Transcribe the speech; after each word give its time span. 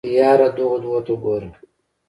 يره 0.17 0.47
دغو 0.57 0.77
دوو 0.83 0.99
ته 1.05 1.13
ګوره. 1.23 1.49